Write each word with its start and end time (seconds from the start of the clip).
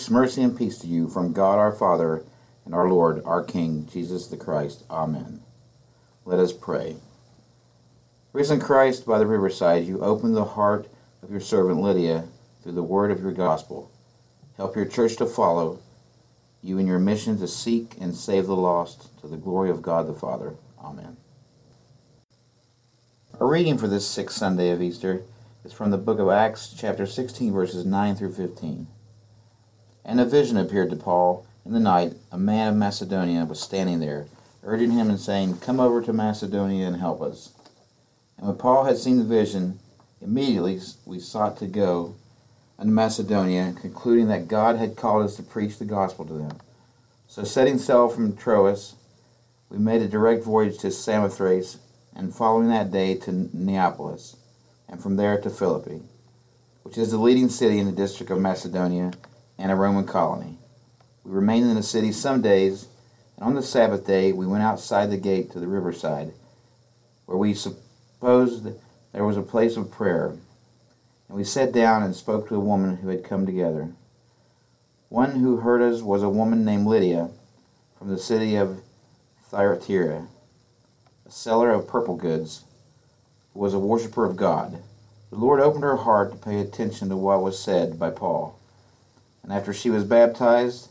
Grace, 0.00 0.08
mercy, 0.08 0.42
and 0.42 0.56
peace 0.56 0.78
to 0.78 0.86
you 0.86 1.08
from 1.08 1.34
God 1.34 1.58
our 1.58 1.72
Father 1.72 2.24
and 2.64 2.74
our 2.74 2.88
Lord, 2.88 3.22
our 3.26 3.44
King, 3.44 3.86
Jesus 3.92 4.28
the 4.28 4.36
Christ. 4.38 4.82
Amen. 4.88 5.42
Let 6.24 6.38
us 6.38 6.54
pray. 6.54 6.96
Risen 8.32 8.60
Christ, 8.60 9.04
by 9.04 9.18
the 9.18 9.26
riverside, 9.26 9.84
you 9.84 10.00
opened 10.00 10.34
the 10.34 10.56
heart 10.56 10.88
of 11.22 11.30
your 11.30 11.40
servant 11.40 11.82
Lydia 11.82 12.24
through 12.62 12.72
the 12.72 12.82
word 12.82 13.10
of 13.10 13.20
your 13.20 13.32
gospel. 13.32 13.92
Help 14.56 14.74
your 14.74 14.86
church 14.86 15.16
to 15.16 15.26
follow 15.26 15.80
you 16.62 16.78
in 16.78 16.86
your 16.86 16.98
mission 16.98 17.38
to 17.38 17.46
seek 17.46 17.92
and 18.00 18.14
save 18.14 18.46
the 18.46 18.56
lost 18.56 19.20
to 19.20 19.28
the 19.28 19.36
glory 19.36 19.68
of 19.68 19.82
God 19.82 20.08
the 20.08 20.14
Father. 20.14 20.54
Amen. 20.82 21.18
Our 23.38 23.46
reading 23.46 23.76
for 23.76 23.86
this 23.86 24.06
sixth 24.06 24.38
Sunday 24.38 24.70
of 24.70 24.80
Easter 24.80 25.24
is 25.62 25.74
from 25.74 25.90
the 25.90 25.98
book 25.98 26.18
of 26.18 26.30
Acts, 26.30 26.74
chapter 26.74 27.04
16, 27.04 27.52
verses 27.52 27.84
9 27.84 28.16
through 28.16 28.32
15. 28.32 28.86
And 30.04 30.20
a 30.20 30.24
vision 30.24 30.56
appeared 30.56 30.90
to 30.90 30.96
Paul 30.96 31.46
in 31.64 31.72
the 31.72 31.80
night. 31.80 32.14
A 32.32 32.38
man 32.38 32.68
of 32.68 32.76
Macedonia 32.76 33.44
was 33.44 33.60
standing 33.60 34.00
there, 34.00 34.26
urging 34.62 34.92
him 34.92 35.10
and 35.10 35.20
saying, 35.20 35.58
Come 35.58 35.80
over 35.80 36.02
to 36.02 36.12
Macedonia 36.12 36.86
and 36.86 36.96
help 36.96 37.20
us. 37.22 37.52
And 38.38 38.46
when 38.48 38.56
Paul 38.56 38.84
had 38.84 38.96
seen 38.96 39.18
the 39.18 39.24
vision, 39.24 39.78
immediately 40.20 40.80
we 41.04 41.20
sought 41.20 41.58
to 41.58 41.66
go 41.66 42.16
unto 42.78 42.92
Macedonia, 42.92 43.74
concluding 43.78 44.28
that 44.28 44.48
God 44.48 44.76
had 44.76 44.96
called 44.96 45.24
us 45.24 45.36
to 45.36 45.42
preach 45.42 45.78
the 45.78 45.84
gospel 45.84 46.24
to 46.24 46.32
them. 46.32 46.58
So 47.28 47.44
setting 47.44 47.78
sail 47.78 48.08
from 48.08 48.36
Troas, 48.36 48.94
we 49.68 49.78
made 49.78 50.02
a 50.02 50.08
direct 50.08 50.42
voyage 50.42 50.78
to 50.78 50.90
Samothrace, 50.90 51.78
and 52.16 52.34
following 52.34 52.68
that 52.68 52.90
day 52.90 53.14
to 53.14 53.48
Neapolis, 53.52 54.36
and 54.88 55.00
from 55.00 55.16
there 55.16 55.40
to 55.40 55.50
Philippi, 55.50 56.02
which 56.82 56.98
is 56.98 57.12
the 57.12 57.18
leading 57.18 57.48
city 57.48 57.78
in 57.78 57.86
the 57.86 57.92
district 57.92 58.32
of 58.32 58.40
Macedonia 58.40 59.12
and 59.60 59.70
a 59.70 59.74
Roman 59.76 60.06
colony. 60.06 60.56
We 61.22 61.32
remained 61.32 61.68
in 61.68 61.76
the 61.76 61.82
city 61.82 62.12
some 62.12 62.40
days, 62.40 62.88
and 63.36 63.44
on 63.44 63.54
the 63.54 63.62
Sabbath 63.62 64.06
day 64.06 64.32
we 64.32 64.46
went 64.46 64.62
outside 64.62 65.10
the 65.10 65.18
gate 65.18 65.52
to 65.52 65.60
the 65.60 65.68
riverside, 65.68 66.32
where 67.26 67.36
we 67.36 67.52
supposed 67.52 68.66
there 69.12 69.24
was 69.24 69.36
a 69.36 69.42
place 69.42 69.76
of 69.76 69.90
prayer. 69.90 70.28
And 71.28 71.36
we 71.36 71.44
sat 71.44 71.72
down 71.72 72.02
and 72.02 72.16
spoke 72.16 72.48
to 72.48 72.56
a 72.56 72.60
woman 72.60 72.96
who 72.96 73.08
had 73.08 73.22
come 73.22 73.44
together. 73.44 73.90
One 75.10 75.40
who 75.40 75.58
heard 75.58 75.82
us 75.82 76.00
was 76.00 76.22
a 76.22 76.28
woman 76.28 76.64
named 76.64 76.86
Lydia 76.86 77.28
from 77.98 78.08
the 78.08 78.18
city 78.18 78.56
of 78.56 78.80
Thyatira, 79.50 80.26
a 81.26 81.30
seller 81.30 81.70
of 81.70 81.86
purple 81.86 82.16
goods, 82.16 82.64
who 83.52 83.60
was 83.60 83.74
a 83.74 83.78
worshiper 83.78 84.24
of 84.24 84.36
God. 84.36 84.82
The 85.30 85.36
Lord 85.36 85.60
opened 85.60 85.84
her 85.84 85.98
heart 85.98 86.32
to 86.32 86.38
pay 86.38 86.60
attention 86.60 87.10
to 87.10 87.16
what 87.16 87.42
was 87.42 87.58
said 87.58 87.98
by 87.98 88.10
Paul. 88.10 88.59
And 89.42 89.52
after 89.52 89.72
she 89.72 89.90
was 89.90 90.04
baptized, 90.04 90.88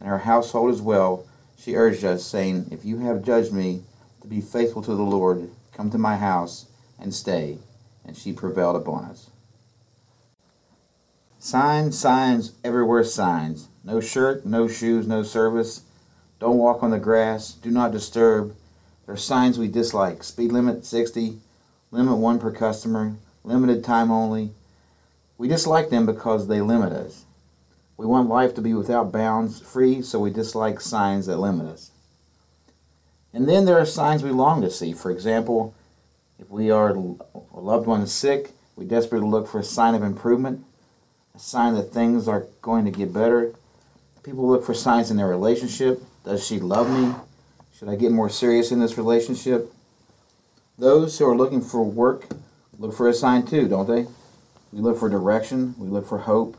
and 0.00 0.08
her 0.08 0.18
household 0.18 0.70
as 0.70 0.80
well, 0.80 1.26
she 1.56 1.76
urged 1.76 2.04
us, 2.04 2.24
saying, 2.24 2.66
If 2.70 2.84
you 2.84 2.98
have 2.98 3.24
judged 3.24 3.52
me 3.52 3.82
to 4.20 4.26
be 4.26 4.40
faithful 4.40 4.82
to 4.82 4.94
the 4.94 5.02
Lord, 5.02 5.50
come 5.72 5.90
to 5.90 5.98
my 5.98 6.16
house 6.16 6.66
and 6.98 7.14
stay. 7.14 7.58
And 8.04 8.16
she 8.16 8.32
prevailed 8.32 8.76
upon 8.76 9.04
us. 9.04 9.30
Signs, 11.38 11.98
signs, 11.98 12.52
everywhere 12.64 13.04
signs. 13.04 13.68
No 13.84 14.00
shirt, 14.00 14.44
no 14.46 14.66
shoes, 14.68 15.06
no 15.06 15.22
service. 15.22 15.82
Don't 16.40 16.58
walk 16.58 16.82
on 16.82 16.90
the 16.90 16.98
grass. 16.98 17.52
Do 17.52 17.70
not 17.70 17.92
disturb. 17.92 18.56
There 19.06 19.14
are 19.14 19.18
signs 19.18 19.58
we 19.58 19.68
dislike. 19.68 20.24
Speed 20.24 20.52
limit 20.52 20.84
60, 20.84 21.38
limit 21.90 22.16
one 22.16 22.38
per 22.38 22.50
customer, 22.50 23.14
limited 23.44 23.84
time 23.84 24.10
only. 24.10 24.50
We 25.38 25.48
dislike 25.48 25.90
them 25.90 26.06
because 26.06 26.46
they 26.46 26.60
limit 26.60 26.92
us. 26.92 27.24
We 28.02 28.08
want 28.08 28.28
life 28.28 28.52
to 28.56 28.60
be 28.60 28.74
without 28.74 29.12
bounds, 29.12 29.60
free, 29.60 30.02
so 30.02 30.18
we 30.18 30.32
dislike 30.32 30.80
signs 30.80 31.26
that 31.26 31.36
limit 31.36 31.68
us. 31.68 31.92
And 33.32 33.48
then 33.48 33.64
there 33.64 33.78
are 33.78 33.86
signs 33.86 34.24
we 34.24 34.30
long 34.32 34.60
to 34.62 34.72
see. 34.72 34.92
For 34.92 35.12
example, 35.12 35.72
if 36.36 36.50
we 36.50 36.68
are 36.68 36.88
a 36.90 37.60
loved 37.60 37.86
one 37.86 38.00
is 38.00 38.10
sick, 38.10 38.50
we 38.74 38.86
desperately 38.86 39.28
look 39.28 39.46
for 39.46 39.60
a 39.60 39.64
sign 39.64 39.94
of 39.94 40.02
improvement, 40.02 40.64
a 41.36 41.38
sign 41.38 41.74
that 41.74 41.92
things 41.92 42.26
are 42.26 42.48
going 42.60 42.84
to 42.86 42.90
get 42.90 43.12
better. 43.12 43.54
People 44.24 44.48
look 44.48 44.64
for 44.64 44.74
signs 44.74 45.12
in 45.12 45.16
their 45.16 45.28
relationship. 45.28 46.02
Does 46.24 46.44
she 46.44 46.58
love 46.58 46.90
me? 46.90 47.14
Should 47.78 47.88
I 47.88 47.94
get 47.94 48.10
more 48.10 48.28
serious 48.28 48.72
in 48.72 48.80
this 48.80 48.98
relationship? 48.98 49.72
Those 50.76 51.16
who 51.16 51.28
are 51.28 51.36
looking 51.36 51.60
for 51.60 51.84
work 51.84 52.26
look 52.80 52.96
for 52.96 53.08
a 53.08 53.14
sign 53.14 53.46
too, 53.46 53.68
don't 53.68 53.86
they? 53.86 54.08
We 54.72 54.80
look 54.80 54.98
for 54.98 55.08
direction, 55.08 55.76
we 55.78 55.86
look 55.86 56.08
for 56.08 56.18
hope. 56.18 56.56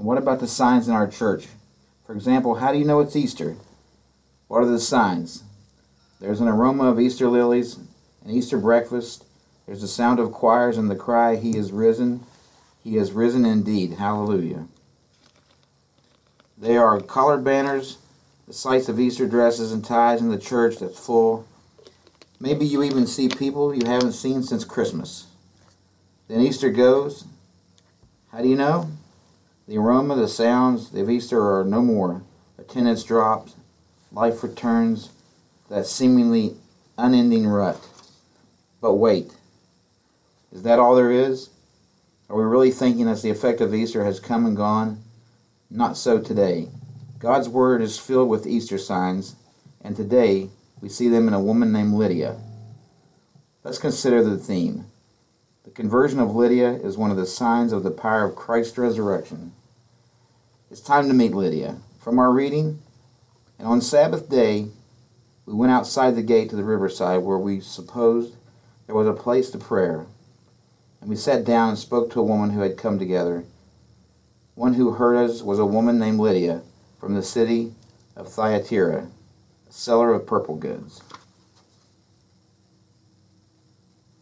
And 0.00 0.06
what 0.06 0.16
about 0.16 0.40
the 0.40 0.48
signs 0.48 0.88
in 0.88 0.94
our 0.94 1.06
church? 1.06 1.48
For 2.06 2.14
example, 2.14 2.54
how 2.54 2.72
do 2.72 2.78
you 2.78 2.86
know 2.86 3.00
it's 3.00 3.14
Easter? 3.14 3.56
What 4.48 4.62
are 4.62 4.66
the 4.66 4.80
signs? 4.80 5.42
There's 6.22 6.40
an 6.40 6.48
aroma 6.48 6.84
of 6.84 6.98
Easter 6.98 7.28
lilies, 7.28 7.76
an 8.24 8.30
Easter 8.30 8.56
breakfast. 8.56 9.26
There's 9.66 9.82
the 9.82 9.86
sound 9.86 10.18
of 10.18 10.32
choirs 10.32 10.78
and 10.78 10.90
the 10.90 10.96
cry, 10.96 11.36
He 11.36 11.54
is 11.54 11.70
risen. 11.70 12.24
He 12.82 12.96
is 12.96 13.12
risen 13.12 13.44
indeed. 13.44 13.98
Hallelujah. 13.98 14.68
There 16.56 16.82
are 16.82 17.02
colored 17.02 17.44
banners, 17.44 17.98
the 18.46 18.54
sights 18.54 18.88
of 18.88 18.98
Easter 18.98 19.28
dresses 19.28 19.70
and 19.70 19.84
ties 19.84 20.22
in 20.22 20.30
the 20.30 20.38
church 20.38 20.78
that's 20.78 20.98
full. 20.98 21.46
Maybe 22.40 22.64
you 22.64 22.82
even 22.82 23.06
see 23.06 23.28
people 23.28 23.74
you 23.74 23.84
haven't 23.84 24.12
seen 24.12 24.44
since 24.44 24.64
Christmas. 24.64 25.26
Then 26.26 26.40
Easter 26.40 26.70
goes. 26.70 27.26
How 28.32 28.40
do 28.40 28.48
you 28.48 28.56
know? 28.56 28.88
The 29.68 29.78
aroma, 29.78 30.16
the 30.16 30.28
sounds 30.28 30.92
of 30.94 31.08
Easter 31.08 31.40
are 31.40 31.64
no 31.64 31.82
more. 31.82 32.22
Attendance 32.58 33.04
drops. 33.04 33.54
Life 34.12 34.42
returns 34.42 35.10
that 35.68 35.86
seemingly 35.86 36.56
unending 36.98 37.46
rut. 37.46 37.80
But 38.80 38.94
wait, 38.94 39.32
is 40.52 40.62
that 40.64 40.78
all 40.78 40.96
there 40.96 41.10
is? 41.10 41.50
Are 42.28 42.36
we 42.36 42.44
really 42.44 42.70
thinking 42.70 43.06
that 43.06 43.22
the 43.22 43.30
effect 43.30 43.60
of 43.60 43.74
Easter 43.74 44.04
has 44.04 44.20
come 44.20 44.46
and 44.46 44.56
gone? 44.56 45.02
Not 45.70 45.96
so 45.96 46.20
today. 46.20 46.68
God's 47.18 47.48
Word 47.48 47.82
is 47.82 47.98
filled 47.98 48.28
with 48.28 48.46
Easter 48.46 48.78
signs, 48.78 49.36
and 49.82 49.94
today 49.94 50.48
we 50.80 50.88
see 50.88 51.08
them 51.08 51.28
in 51.28 51.34
a 51.34 51.40
woman 51.40 51.70
named 51.70 51.94
Lydia. 51.94 52.38
Let's 53.62 53.78
consider 53.78 54.22
the 54.22 54.38
theme. 54.38 54.86
The 55.64 55.70
conversion 55.70 56.18
of 56.18 56.34
Lydia 56.34 56.72
is 56.72 56.96
one 56.96 57.10
of 57.10 57.18
the 57.18 57.26
signs 57.26 57.72
of 57.72 57.82
the 57.82 57.90
power 57.90 58.24
of 58.24 58.34
Christ's 58.34 58.78
resurrection. 58.78 59.52
It's 60.70 60.80
time 60.80 61.06
to 61.06 61.14
meet 61.14 61.34
Lydia. 61.34 61.76
From 61.98 62.18
our 62.18 62.32
reading, 62.32 62.80
And 63.58 63.68
on 63.68 63.82
Sabbath 63.82 64.30
day, 64.30 64.68
we 65.44 65.52
went 65.52 65.70
outside 65.70 66.16
the 66.16 66.22
gate 66.22 66.48
to 66.48 66.56
the 66.56 66.64
riverside 66.64 67.20
where 67.22 67.36
we 67.36 67.60
supposed 67.60 68.36
there 68.86 68.94
was 68.94 69.06
a 69.06 69.12
place 69.12 69.50
to 69.50 69.58
prayer. 69.58 70.06
And 71.00 71.10
we 71.10 71.16
sat 71.16 71.44
down 71.44 71.68
and 71.68 71.78
spoke 71.78 72.10
to 72.12 72.20
a 72.20 72.24
woman 72.24 72.50
who 72.50 72.60
had 72.60 72.78
come 72.78 72.98
together. 72.98 73.44
One 74.54 74.74
who 74.74 74.92
heard 74.92 75.16
us 75.16 75.42
was 75.42 75.58
a 75.58 75.66
woman 75.66 75.98
named 75.98 76.20
Lydia 76.20 76.62
from 76.98 77.14
the 77.14 77.22
city 77.22 77.74
of 78.16 78.32
Thyatira, 78.32 79.08
a 79.68 79.72
seller 79.72 80.14
of 80.14 80.26
purple 80.26 80.56
goods. 80.56 81.02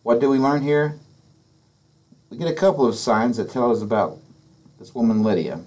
What 0.02 0.20
do 0.20 0.28
we 0.28 0.38
learn 0.38 0.62
here? 0.62 0.98
We 2.30 2.36
get 2.36 2.48
a 2.48 2.54
couple 2.54 2.86
of 2.86 2.94
signs 2.94 3.38
that 3.38 3.50
tell 3.50 3.72
us 3.72 3.80
about 3.80 4.18
this 4.78 4.94
woman 4.94 5.22
Lydia. 5.22 5.60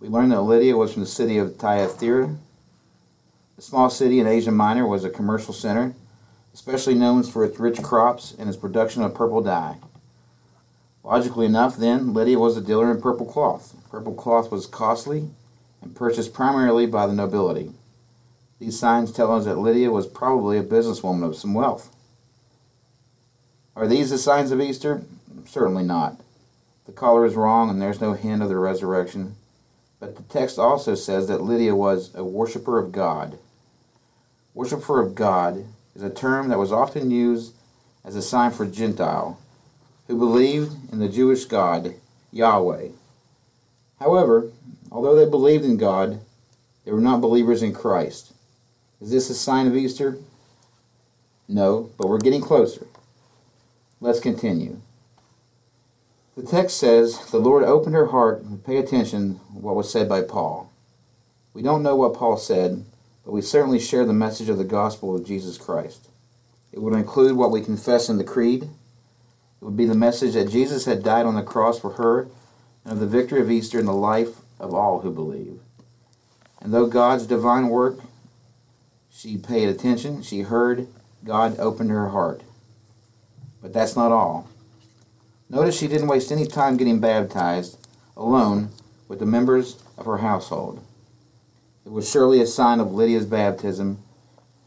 We 0.00 0.08
learn 0.08 0.28
that 0.28 0.42
Lydia 0.42 0.76
was 0.76 0.92
from 0.92 1.02
the 1.02 1.08
city 1.08 1.38
of 1.38 1.56
Thyatira. 1.56 2.36
The 3.56 3.62
small 3.62 3.88
city 3.88 4.20
in 4.20 4.26
Asia 4.26 4.52
Minor 4.52 4.86
was 4.86 5.02
a 5.02 5.10
commercial 5.10 5.54
center, 5.54 5.94
especially 6.52 6.94
known 6.94 7.22
for 7.22 7.42
its 7.42 7.58
rich 7.58 7.82
crops 7.82 8.34
and 8.38 8.48
its 8.50 8.58
production 8.58 9.02
of 9.02 9.14
purple 9.14 9.40
dye. 9.40 9.78
Logically 11.02 11.46
enough, 11.46 11.78
then, 11.78 12.12
Lydia 12.12 12.38
was 12.38 12.58
a 12.58 12.60
dealer 12.60 12.90
in 12.90 13.00
purple 13.00 13.24
cloth. 13.24 13.74
Purple 13.90 14.14
cloth 14.14 14.52
was 14.52 14.66
costly 14.66 15.30
and 15.80 15.96
purchased 15.96 16.34
primarily 16.34 16.84
by 16.84 17.06
the 17.06 17.14
nobility. 17.14 17.72
These 18.58 18.78
signs 18.78 19.10
tell 19.10 19.34
us 19.34 19.46
that 19.46 19.56
Lydia 19.56 19.90
was 19.90 20.06
probably 20.06 20.58
a 20.58 20.62
businesswoman 20.62 21.26
of 21.26 21.34
some 21.34 21.54
wealth. 21.54 21.96
Are 23.74 23.86
these 23.86 24.10
the 24.10 24.18
signs 24.18 24.50
of 24.50 24.60
Easter? 24.60 25.02
Certainly 25.48 25.84
not. 25.84 26.20
The 26.84 26.92
caller 26.92 27.24
is 27.24 27.34
wrong 27.34 27.70
and 27.70 27.80
there's 27.80 28.02
no 28.02 28.12
hint 28.12 28.42
of 28.42 28.50
the 28.50 28.58
resurrection. 28.58 29.36
But 29.98 30.16
the 30.16 30.22
text 30.24 30.58
also 30.58 30.94
says 30.94 31.26
that 31.28 31.40
Lydia 31.40 31.74
was 31.74 32.14
a 32.14 32.22
worshiper 32.22 32.78
of 32.78 32.92
God. 32.92 33.38
Worshipper 34.52 35.00
of 35.00 35.14
God 35.14 35.64
is 35.96 36.02
a 36.02 36.10
term 36.10 36.48
that 36.48 36.58
was 36.58 36.70
often 36.70 37.10
used 37.10 37.54
as 38.04 38.14
a 38.14 38.20
sign 38.22 38.50
for 38.50 38.66
Gentile 38.66 39.40
who 40.06 40.18
believed 40.18 40.92
in 40.92 40.98
the 40.98 41.08
Jewish 41.08 41.46
God, 41.46 41.94
Yahweh. 42.30 42.88
However, 44.00 44.50
although 44.92 45.16
they 45.16 45.28
believed 45.28 45.64
in 45.64 45.78
God, 45.78 46.20
they 46.84 46.92
were 46.92 47.00
not 47.00 47.22
believers 47.22 47.62
in 47.62 47.72
Christ. 47.72 48.32
Is 49.00 49.10
this 49.10 49.30
a 49.30 49.34
sign 49.34 49.66
of 49.66 49.76
Easter? 49.76 50.18
No, 51.48 51.90
but 51.96 52.08
we're 52.08 52.18
getting 52.18 52.42
closer. 52.42 52.86
Let's 54.00 54.20
continue. 54.20 54.80
The 56.38 56.46
text 56.46 56.76
says, 56.76 57.18
The 57.32 57.40
Lord 57.40 57.64
opened 57.64 57.96
her 57.96 58.06
heart, 58.06 58.64
pay 58.64 58.76
attention 58.76 59.40
what 59.52 59.74
was 59.74 59.90
said 59.90 60.08
by 60.08 60.22
Paul. 60.22 60.70
We 61.52 61.62
don't 61.62 61.82
know 61.82 61.96
what 61.96 62.14
Paul 62.14 62.36
said, 62.36 62.84
but 63.24 63.32
we 63.32 63.42
certainly 63.42 63.80
share 63.80 64.04
the 64.04 64.12
message 64.12 64.48
of 64.48 64.56
the 64.56 64.62
gospel 64.62 65.16
of 65.16 65.26
Jesus 65.26 65.58
Christ. 65.58 66.06
It 66.70 66.80
would 66.80 66.94
include 66.94 67.36
what 67.36 67.50
we 67.50 67.60
confess 67.60 68.08
in 68.08 68.18
the 68.18 68.24
creed. 68.24 68.62
It 68.62 69.64
would 69.64 69.76
be 69.76 69.84
the 69.84 69.96
message 69.96 70.34
that 70.34 70.48
Jesus 70.48 70.84
had 70.84 71.02
died 71.02 71.26
on 71.26 71.34
the 71.34 71.42
cross 71.42 71.80
for 71.80 71.94
her 71.94 72.28
and 72.84 72.92
of 72.92 73.00
the 73.00 73.08
victory 73.08 73.40
of 73.40 73.50
Easter 73.50 73.80
in 73.80 73.86
the 73.86 73.92
life 73.92 74.36
of 74.60 74.72
all 74.72 75.00
who 75.00 75.10
believe. 75.10 75.58
And 76.62 76.72
though 76.72 76.86
God's 76.86 77.26
divine 77.26 77.68
work, 77.68 77.98
she 79.10 79.38
paid 79.38 79.68
attention, 79.68 80.22
she 80.22 80.42
heard, 80.42 80.86
God 81.24 81.58
opened 81.58 81.90
her 81.90 82.10
heart. 82.10 82.42
But 83.60 83.72
that's 83.72 83.96
not 83.96 84.12
all. 84.12 84.48
Notice 85.50 85.78
she 85.78 85.88
didn't 85.88 86.08
waste 86.08 86.30
any 86.30 86.46
time 86.46 86.76
getting 86.76 87.00
baptized 87.00 87.78
alone 88.16 88.70
with 89.08 89.18
the 89.18 89.26
members 89.26 89.82
of 89.96 90.04
her 90.06 90.18
household. 90.18 90.84
It 91.86 91.92
was 91.92 92.10
surely 92.10 92.42
a 92.42 92.46
sign 92.46 92.80
of 92.80 92.92
Lydia's 92.92 93.24
baptism. 93.24 94.02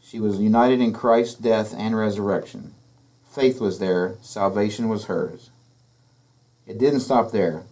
She 0.00 0.18
was 0.18 0.40
united 0.40 0.80
in 0.80 0.92
Christ's 0.92 1.36
death 1.36 1.72
and 1.76 1.96
resurrection. 1.96 2.74
Faith 3.30 3.60
was 3.60 3.78
there, 3.78 4.16
salvation 4.20 4.88
was 4.88 5.04
hers. 5.04 5.50
It 6.66 6.78
didn't 6.78 7.00
stop 7.00 7.30
there. 7.30 7.62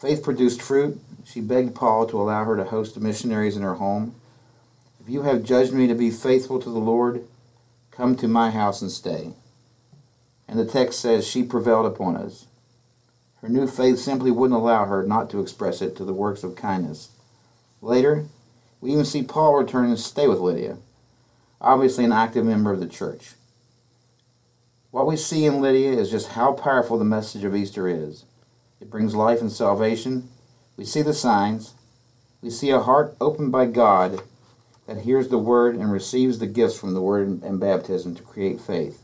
Faith 0.00 0.22
produced 0.22 0.60
fruit. 0.60 1.00
She 1.24 1.40
begged 1.40 1.74
Paul 1.74 2.06
to 2.06 2.20
allow 2.20 2.44
her 2.44 2.56
to 2.56 2.64
host 2.64 2.94
the 2.94 3.00
missionaries 3.00 3.56
in 3.56 3.62
her 3.62 3.74
home. 3.74 4.14
If 5.00 5.08
you 5.08 5.22
have 5.22 5.44
judged 5.44 5.72
me 5.72 5.86
to 5.86 5.94
be 5.94 6.10
faithful 6.10 6.60
to 6.60 6.70
the 6.70 6.78
Lord, 6.78 7.24
come 7.90 8.16
to 8.16 8.28
my 8.28 8.50
house 8.50 8.82
and 8.82 8.90
stay. 8.90 9.34
And 10.48 10.58
the 10.58 10.64
text 10.64 10.98
says 10.98 11.26
she 11.26 11.42
prevailed 11.42 11.86
upon 11.86 12.16
us. 12.16 12.46
Her 13.42 13.48
new 13.48 13.68
faith 13.68 13.98
simply 13.98 14.30
wouldn't 14.30 14.58
allow 14.58 14.86
her 14.86 15.04
not 15.04 15.30
to 15.30 15.40
express 15.40 15.80
it 15.82 15.94
to 15.96 16.04
the 16.04 16.12
works 16.12 16.42
of 16.42 16.56
kindness. 16.56 17.10
Later, 17.80 18.24
we 18.80 18.92
even 18.92 19.04
see 19.04 19.22
Paul 19.22 19.54
return 19.54 19.86
and 19.86 19.98
stay 19.98 20.26
with 20.26 20.38
Lydia, 20.38 20.78
obviously 21.60 22.04
an 22.04 22.12
active 22.12 22.44
member 22.44 22.72
of 22.72 22.80
the 22.80 22.88
church. 22.88 23.34
What 24.90 25.06
we 25.06 25.16
see 25.16 25.44
in 25.44 25.60
Lydia 25.60 25.92
is 25.92 26.10
just 26.10 26.28
how 26.28 26.52
powerful 26.52 26.98
the 26.98 27.04
message 27.04 27.44
of 27.44 27.54
Easter 27.54 27.86
is. 27.86 28.24
It 28.80 28.90
brings 28.90 29.14
life 29.14 29.40
and 29.40 29.52
salvation. 29.52 30.30
We 30.76 30.84
see 30.84 31.02
the 31.02 31.12
signs. 31.12 31.74
We 32.40 32.50
see 32.50 32.70
a 32.70 32.80
heart 32.80 33.16
opened 33.20 33.52
by 33.52 33.66
God 33.66 34.22
that 34.86 35.02
hears 35.02 35.28
the 35.28 35.38
word 35.38 35.74
and 35.74 35.92
receives 35.92 36.38
the 36.38 36.46
gifts 36.46 36.78
from 36.78 36.94
the 36.94 37.02
word 37.02 37.42
and 37.42 37.60
baptism 37.60 38.14
to 38.14 38.22
create 38.22 38.60
faith. 38.60 39.02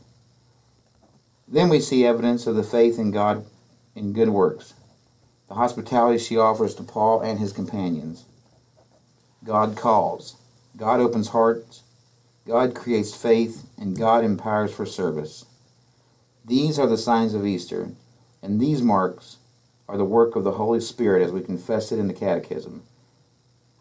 Then 1.47 1.69
we 1.69 1.79
see 1.79 2.05
evidence 2.05 2.47
of 2.47 2.55
the 2.55 2.63
faith 2.63 2.97
in 2.97 3.11
God 3.11 3.45
in 3.93 4.13
good 4.13 4.29
works, 4.29 4.73
the 5.47 5.53
hospitality 5.53 6.17
she 6.17 6.37
offers 6.37 6.73
to 6.75 6.83
Paul 6.83 7.21
and 7.21 7.39
his 7.39 7.53
companions. 7.53 8.25
God 9.43 9.77
calls, 9.77 10.37
God 10.75 10.99
opens 10.99 11.29
hearts, 11.29 11.83
God 12.47 12.73
creates 12.73 13.15
faith, 13.15 13.67
and 13.77 13.97
God 13.97 14.23
empowers 14.23 14.73
for 14.73 14.87
service. 14.87 15.45
These 16.43 16.79
are 16.79 16.87
the 16.87 16.97
signs 16.97 17.35
of 17.35 17.45
Easter, 17.45 17.91
and 18.41 18.59
these 18.59 18.81
marks 18.81 19.37
are 19.87 19.97
the 19.97 20.03
work 20.03 20.35
of 20.35 20.43
the 20.43 20.53
Holy 20.53 20.79
Spirit 20.79 21.21
as 21.21 21.31
we 21.31 21.41
confess 21.41 21.91
it 21.91 21.99
in 21.99 22.07
the 22.07 22.13
Catechism. 22.13 22.81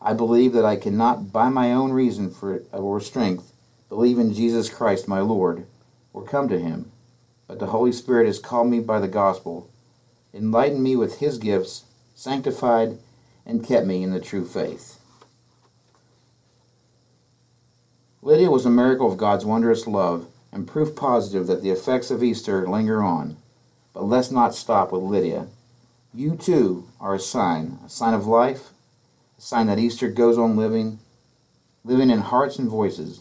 I 0.02 0.12
believe 0.12 0.52
that 0.52 0.66
I 0.66 0.76
cannot, 0.76 1.32
by 1.32 1.48
my 1.48 1.72
own 1.72 1.92
reason 1.92 2.30
for, 2.30 2.62
or 2.72 3.00
strength, 3.00 3.52
believe 3.88 4.18
in 4.18 4.34
Jesus 4.34 4.68
Christ 4.68 5.08
my 5.08 5.20
Lord, 5.20 5.66
or 6.12 6.24
come 6.24 6.48
to 6.50 6.58
him 6.58 6.90
but 7.46 7.58
the 7.58 7.66
Holy 7.66 7.92
Spirit 7.92 8.26
has 8.26 8.38
called 8.38 8.68
me 8.68 8.80
by 8.80 9.00
the 9.00 9.08
gospel, 9.08 9.70
enlightened 10.32 10.82
me 10.82 10.96
with 10.96 11.18
his 11.18 11.38
gifts, 11.38 11.84
sanctified, 12.14 12.98
and 13.46 13.64
kept 13.64 13.86
me 13.86 14.02
in 14.02 14.12
the 14.12 14.20
true 14.20 14.44
faith. 14.44 14.98
Lydia 18.22 18.50
was 18.50 18.64
a 18.64 18.70
miracle 18.70 19.10
of 19.10 19.18
God's 19.18 19.44
wondrous 19.44 19.86
love 19.86 20.28
and 20.50 20.66
proof 20.66 20.96
positive 20.96 21.46
that 21.46 21.62
the 21.62 21.70
effects 21.70 22.10
of 22.10 22.22
Easter 22.22 22.66
linger 22.66 23.02
on. 23.02 23.36
But 23.92 24.04
let's 24.04 24.30
not 24.30 24.54
stop 24.54 24.92
with 24.92 25.02
Lydia. 25.02 25.48
You 26.14 26.36
too 26.36 26.88
are 27.00 27.14
a 27.14 27.20
sign, 27.20 27.78
a 27.84 27.88
sign 27.88 28.14
of 28.14 28.26
life, 28.26 28.70
a 29.36 29.42
sign 29.42 29.66
that 29.66 29.78
Easter 29.78 30.08
goes 30.08 30.38
on 30.38 30.56
living, 30.56 31.00
living 31.84 32.08
in 32.08 32.20
hearts 32.20 32.58
and 32.58 32.68
voices. 32.68 33.20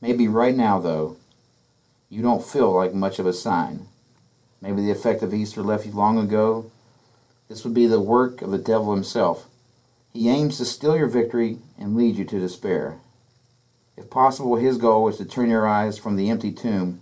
Maybe 0.00 0.26
right 0.26 0.56
now, 0.56 0.80
though, 0.80 1.16
you 2.12 2.20
don't 2.20 2.44
feel 2.44 2.70
like 2.70 2.92
much 2.92 3.18
of 3.18 3.24
a 3.24 3.32
sign. 3.32 3.86
Maybe 4.60 4.82
the 4.82 4.90
effect 4.90 5.22
of 5.22 5.32
Easter 5.32 5.62
left 5.62 5.86
you 5.86 5.92
long 5.92 6.18
ago. 6.18 6.70
This 7.48 7.64
would 7.64 7.72
be 7.72 7.86
the 7.86 8.02
work 8.02 8.42
of 8.42 8.50
the 8.50 8.58
devil 8.58 8.92
himself. 8.92 9.46
He 10.12 10.28
aims 10.28 10.58
to 10.58 10.66
steal 10.66 10.94
your 10.94 11.06
victory 11.08 11.56
and 11.78 11.96
lead 11.96 12.16
you 12.16 12.26
to 12.26 12.38
despair. 12.38 12.98
If 13.96 14.10
possible, 14.10 14.56
his 14.56 14.76
goal 14.76 15.08
is 15.08 15.16
to 15.16 15.24
turn 15.24 15.48
your 15.48 15.66
eyes 15.66 15.96
from 15.96 16.16
the 16.16 16.28
empty 16.28 16.52
tomb 16.52 17.00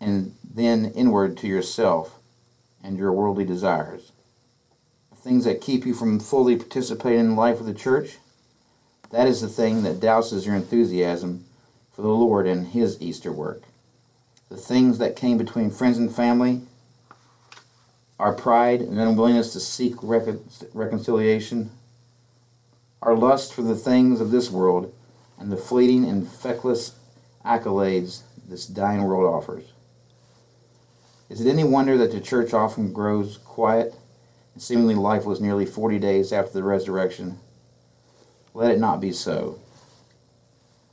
and 0.00 0.36
then 0.48 0.92
inward 0.94 1.36
to 1.38 1.48
yourself 1.48 2.20
and 2.84 2.96
your 2.96 3.10
worldly 3.10 3.44
desires. 3.44 4.12
The 5.10 5.16
things 5.16 5.44
that 5.44 5.60
keep 5.60 5.84
you 5.84 5.94
from 5.94 6.20
fully 6.20 6.54
participating 6.54 7.18
in 7.18 7.28
the 7.30 7.34
life 7.34 7.58
of 7.58 7.66
the 7.66 7.74
church, 7.74 8.18
that 9.10 9.26
is 9.26 9.40
the 9.40 9.48
thing 9.48 9.82
that 9.82 9.98
douses 9.98 10.46
your 10.46 10.54
enthusiasm 10.54 11.46
for 11.90 12.02
the 12.02 12.08
Lord 12.08 12.46
and 12.46 12.68
his 12.68 13.02
Easter 13.02 13.32
work 13.32 13.64
the 14.52 14.58
things 14.58 14.98
that 14.98 15.16
came 15.16 15.38
between 15.38 15.70
friends 15.70 15.96
and 15.96 16.14
family, 16.14 16.60
our 18.18 18.34
pride 18.34 18.82
and 18.82 19.00
unwillingness 19.00 19.54
to 19.54 19.60
seek 19.60 19.94
recon- 20.02 20.44
reconciliation, 20.74 21.70
our 23.00 23.16
lust 23.16 23.54
for 23.54 23.62
the 23.62 23.74
things 23.74 24.20
of 24.20 24.30
this 24.30 24.50
world, 24.50 24.94
and 25.38 25.50
the 25.50 25.56
fleeting 25.56 26.04
and 26.04 26.28
feckless 26.28 26.96
accolades 27.46 28.24
this 28.46 28.66
dying 28.66 29.02
world 29.02 29.24
offers. 29.24 29.72
Is 31.30 31.40
it 31.40 31.48
any 31.48 31.64
wonder 31.64 31.96
that 31.96 32.12
the 32.12 32.20
church 32.20 32.52
often 32.52 32.92
grows 32.92 33.38
quiet 33.38 33.94
and 34.52 34.62
seemingly 34.62 34.94
lifeless 34.94 35.40
nearly 35.40 35.64
40 35.64 35.98
days 35.98 36.30
after 36.30 36.52
the 36.52 36.62
resurrection? 36.62 37.38
Let 38.52 38.70
it 38.70 38.78
not 38.78 39.00
be 39.00 39.12
so. 39.12 39.58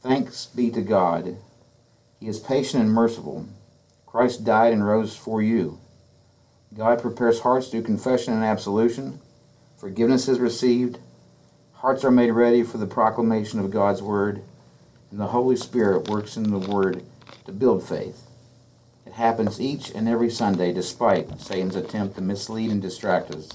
Thanks 0.02 0.46
be 0.46 0.72
to 0.72 0.82
God 0.82 1.36
he 2.20 2.28
is 2.28 2.40
patient 2.40 2.84
and 2.84 2.92
merciful. 2.92 3.46
Christ 4.06 4.44
died 4.44 4.74
and 4.74 4.86
rose 4.86 5.16
for 5.16 5.42
you. 5.42 5.80
God 6.76 7.02
prepares 7.02 7.42
hearts 7.42 7.68
through 7.68 7.84
confession 7.84 8.34
and 8.34 8.44
absolution. 8.44 9.20
Forgiveness 9.78 10.28
is 10.28 10.40
received. 10.40 11.00
Hearts 11.74 12.04
are 12.04 12.12
made 12.12 12.32
ready 12.32 12.64
for 12.64 12.78
the 12.78 12.86
proclamation 12.86 13.60
of 13.60 13.72
God's 13.72 14.02
word, 14.02 14.42
and 15.12 15.20
the 15.20 15.28
Holy 15.28 15.56
Spirit 15.56 16.10
works 16.10 16.36
in 16.36 16.52
the 16.52 16.60
word 16.60 17.04
to 17.46 17.52
build 17.52 17.88
faith. 17.88 18.28
It 19.06 19.14
happens 19.14 19.62
each 19.62 19.90
and 19.92 20.08
every 20.08 20.30
Sunday 20.30 20.74
despite 20.74 21.40
Satan's 21.40 21.76
attempt 21.76 22.16
to 22.16 22.22
mislead 22.22 22.70
and 22.70 22.82
distract 22.82 23.32
us. 23.32 23.50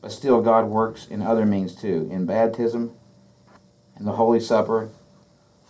But 0.00 0.10
still, 0.10 0.40
God 0.40 0.66
works 0.66 1.06
in 1.06 1.22
other 1.22 1.46
means 1.46 1.76
too, 1.76 2.08
in 2.10 2.26
baptism 2.26 2.92
in 3.98 4.06
the 4.06 4.12
Holy 4.12 4.40
Supper. 4.40 4.90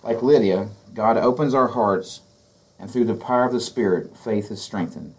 Like 0.02 0.22
Lydia, 0.22 0.68
God 0.94 1.16
opens 1.16 1.54
our 1.54 1.68
hearts, 1.68 2.22
and 2.78 2.90
through 2.90 3.04
the 3.04 3.14
power 3.14 3.44
of 3.44 3.52
the 3.52 3.60
Spirit, 3.60 4.16
faith 4.16 4.50
is 4.50 4.60
strengthened. 4.60 5.14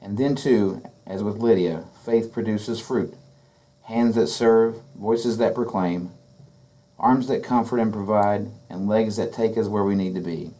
And 0.00 0.18
then, 0.18 0.36
too, 0.36 0.82
as 1.06 1.22
with 1.22 1.38
Lydia, 1.38 1.84
faith 2.04 2.32
produces 2.32 2.80
fruit 2.80 3.14
hands 3.88 4.16
that 4.16 4.26
serve, 4.26 4.82
voices 4.94 5.38
that 5.38 5.54
proclaim, 5.54 6.10
arms 6.98 7.26
that 7.26 7.42
comfort 7.42 7.78
and 7.78 7.90
provide, 7.90 8.46
and 8.68 8.86
legs 8.86 9.16
that 9.16 9.32
take 9.32 9.56
us 9.56 9.66
where 9.66 9.82
we 9.82 9.94
need 9.94 10.14
to 10.14 10.20
be. 10.20 10.50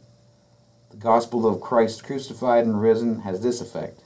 The 0.90 0.96
gospel 0.96 1.46
of 1.46 1.60
Christ 1.60 2.02
crucified 2.02 2.64
and 2.64 2.80
risen 2.80 3.20
has 3.20 3.42
this 3.42 3.60
effect 3.60 4.00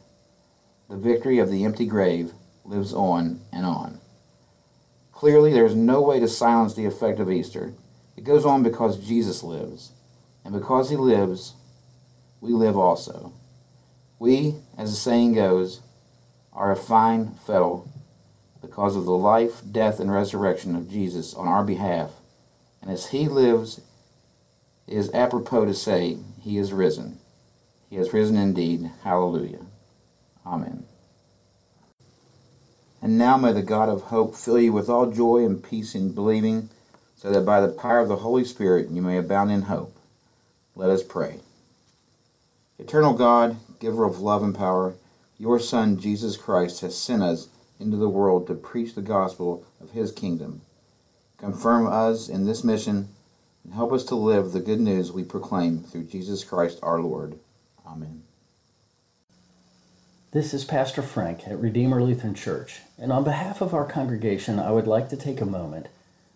the 0.88 0.96
victory 0.96 1.38
of 1.38 1.50
the 1.50 1.64
empty 1.64 1.86
grave 1.86 2.32
lives 2.64 2.92
on 2.92 3.40
and 3.52 3.64
on. 3.64 4.00
Clearly, 5.12 5.52
there 5.52 5.64
is 5.64 5.76
no 5.76 6.02
way 6.02 6.18
to 6.18 6.28
silence 6.28 6.74
the 6.74 6.84
effect 6.84 7.20
of 7.20 7.30
Easter. 7.30 7.72
It 8.16 8.24
goes 8.24 8.44
on 8.44 8.62
because 8.62 8.98
Jesus 8.98 9.42
lives. 9.42 9.92
And 10.44 10.52
because 10.52 10.90
he 10.90 10.96
lives, 10.96 11.54
we 12.40 12.52
live 12.52 12.76
also. 12.76 13.32
We, 14.18 14.56
as 14.76 14.90
the 14.90 14.96
saying 14.96 15.34
goes, 15.34 15.80
are 16.52 16.70
a 16.70 16.76
fine 16.76 17.34
fellow 17.46 17.88
because 18.60 18.94
of 18.96 19.04
the 19.04 19.10
life, 19.10 19.62
death, 19.70 19.98
and 19.98 20.12
resurrection 20.12 20.76
of 20.76 20.90
Jesus 20.90 21.34
on 21.34 21.48
our 21.48 21.64
behalf. 21.64 22.10
And 22.80 22.90
as 22.90 23.08
he 23.08 23.28
lives, 23.28 23.80
it 24.86 24.96
is 24.96 25.12
apropos 25.14 25.64
to 25.66 25.74
say, 25.74 26.18
He 26.40 26.58
is 26.58 26.72
risen. 26.72 27.18
He 27.88 27.96
has 27.96 28.12
risen 28.12 28.36
indeed. 28.36 28.90
Hallelujah. 29.02 29.66
Amen. 30.46 30.84
And 33.00 33.18
now 33.18 33.36
may 33.36 33.52
the 33.52 33.62
God 33.62 33.88
of 33.88 34.02
hope 34.02 34.34
fill 34.34 34.60
you 34.60 34.72
with 34.72 34.88
all 34.88 35.10
joy 35.10 35.44
and 35.44 35.62
peace 35.62 35.94
in 35.94 36.12
believing, 36.12 36.70
so 37.22 37.30
that 37.30 37.46
by 37.46 37.60
the 37.60 37.68
power 37.68 38.00
of 38.00 38.08
the 38.08 38.16
Holy 38.16 38.44
Spirit 38.44 38.90
you 38.90 39.00
may 39.00 39.16
abound 39.16 39.52
in 39.52 39.62
hope. 39.62 39.96
Let 40.74 40.90
us 40.90 41.04
pray. 41.04 41.38
Eternal 42.80 43.12
God, 43.14 43.58
giver 43.78 44.04
of 44.04 44.18
love 44.18 44.42
and 44.42 44.52
power, 44.52 44.94
your 45.38 45.60
Son, 45.60 46.00
Jesus 46.00 46.36
Christ, 46.36 46.80
has 46.80 46.98
sent 46.98 47.22
us 47.22 47.46
into 47.78 47.96
the 47.96 48.08
world 48.08 48.48
to 48.48 48.54
preach 48.54 48.96
the 48.96 49.02
gospel 49.02 49.64
of 49.80 49.92
his 49.92 50.10
kingdom. 50.10 50.62
Confirm 51.38 51.86
us 51.86 52.28
in 52.28 52.44
this 52.44 52.64
mission 52.64 53.10
and 53.62 53.74
help 53.74 53.92
us 53.92 54.02
to 54.06 54.16
live 54.16 54.50
the 54.50 54.58
good 54.58 54.80
news 54.80 55.12
we 55.12 55.22
proclaim 55.22 55.78
through 55.78 56.04
Jesus 56.04 56.42
Christ 56.42 56.80
our 56.82 57.00
Lord. 57.00 57.38
Amen. 57.86 58.24
This 60.32 60.52
is 60.52 60.64
Pastor 60.64 61.02
Frank 61.02 61.46
at 61.46 61.60
Redeemer 61.60 62.02
Lutheran 62.02 62.34
Church, 62.34 62.80
and 62.98 63.12
on 63.12 63.22
behalf 63.22 63.60
of 63.60 63.74
our 63.74 63.86
congregation, 63.86 64.58
I 64.58 64.72
would 64.72 64.88
like 64.88 65.08
to 65.10 65.16
take 65.16 65.40
a 65.40 65.46
moment 65.46 65.86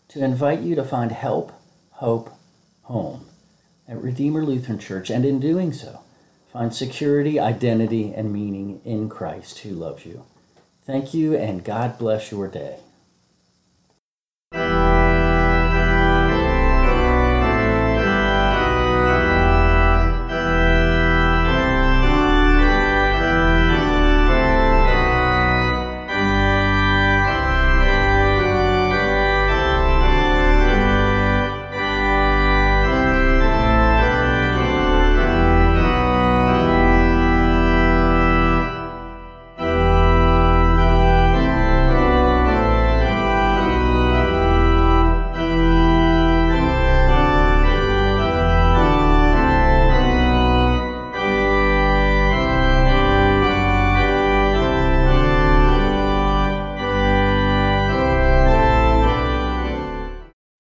to 0.08 0.25
invite 0.25 0.60
you 0.60 0.75
to 0.75 0.84
find 0.84 1.12
help, 1.12 1.52
hope, 1.90 2.30
home 2.82 3.26
at 3.88 4.02
Redeemer 4.02 4.44
Lutheran 4.44 4.78
Church, 4.78 5.10
and 5.10 5.25
in 5.25 5.40
doing 5.40 5.72
so, 5.72 6.00
find 6.52 6.75
security, 6.75 7.38
identity, 7.38 8.12
and 8.14 8.32
meaning 8.32 8.80
in 8.84 9.08
Christ 9.08 9.58
who 9.58 9.70
loves 9.70 10.04
you. 10.04 10.25
Thank 10.84 11.14
you, 11.14 11.36
and 11.36 11.64
God 11.64 11.98
bless 11.98 12.30
your 12.30 12.48
day. 12.48 12.78